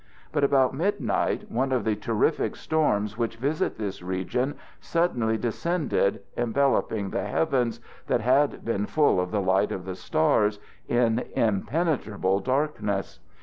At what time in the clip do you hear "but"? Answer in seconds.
0.31-0.43